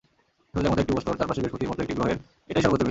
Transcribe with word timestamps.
সূর্যের 0.51 0.71
মতো 0.71 0.81
একটি 0.83 0.93
বস্তুর 0.97 1.19
চারপাশে 1.19 1.41
বৃহস্পতির 1.41 1.69
মতো 1.71 1.81
একটি 1.83 1.95
গ্রহের 1.97 2.17
এটাই 2.49 2.63
সর্বোচ্চ 2.63 2.69
মিল। 2.71 2.79